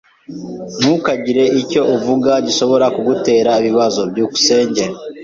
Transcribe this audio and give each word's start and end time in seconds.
Ntukagire 0.79 1.43
icyo 1.61 1.81
uvuga 1.95 2.31
gishobora 2.47 2.85
kugutera 2.95 3.51
ibibazo. 3.61 4.01
byukusenge 4.11 4.83